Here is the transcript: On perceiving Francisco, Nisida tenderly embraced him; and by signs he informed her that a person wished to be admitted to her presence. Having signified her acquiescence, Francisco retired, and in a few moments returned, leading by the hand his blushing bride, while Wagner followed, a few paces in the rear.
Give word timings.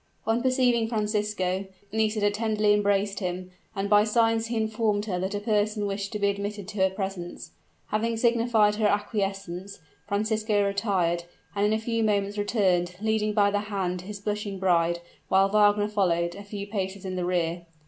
On 0.25 0.41
perceiving 0.41 0.87
Francisco, 0.87 1.65
Nisida 1.91 2.31
tenderly 2.31 2.73
embraced 2.73 3.19
him; 3.19 3.51
and 3.75 3.87
by 3.87 4.03
signs 4.03 4.47
he 4.47 4.57
informed 4.57 5.05
her 5.05 5.19
that 5.19 5.35
a 5.35 5.39
person 5.39 5.85
wished 5.85 6.11
to 6.13 6.17
be 6.17 6.27
admitted 6.31 6.67
to 6.69 6.77
her 6.79 6.89
presence. 6.89 7.51
Having 7.89 8.17
signified 8.17 8.77
her 8.77 8.87
acquiescence, 8.87 9.77
Francisco 10.07 10.65
retired, 10.65 11.25
and 11.55 11.67
in 11.67 11.73
a 11.73 11.77
few 11.77 12.03
moments 12.03 12.39
returned, 12.39 12.95
leading 12.99 13.33
by 13.35 13.51
the 13.51 13.59
hand 13.69 14.01
his 14.01 14.19
blushing 14.19 14.57
bride, 14.57 15.01
while 15.27 15.49
Wagner 15.49 15.87
followed, 15.87 16.33
a 16.33 16.41
few 16.43 16.65
paces 16.65 17.05
in 17.05 17.15
the 17.15 17.23
rear. 17.23 17.67